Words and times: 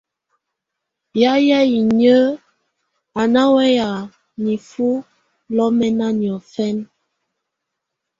Yayɛ̀á 1.21 1.59
inyǝ́ 1.79 2.21
á 3.19 3.21
ná 3.33 3.43
wɛ́ya 3.53 3.89
nifuǝ́ 4.43 5.05
lɔ́mɛna 5.55 6.07
niɔfɛna. 6.19 6.85